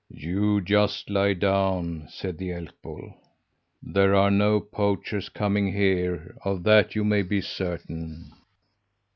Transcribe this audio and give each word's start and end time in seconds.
"'You 0.09 0.61
just 0.61 1.11
lie 1.11 1.33
down!' 1.35 2.07
said 2.09 2.39
the 2.39 2.53
elk 2.53 2.73
bull. 2.81 3.13
'There 3.83 4.15
are 4.15 4.31
no 4.31 4.59
poachers 4.59 5.29
coming 5.29 5.73
here; 5.73 6.35
of 6.43 6.63
that 6.63 6.95
you 6.95 7.03
may 7.03 7.21
be 7.21 7.39
certain.' 7.39 8.31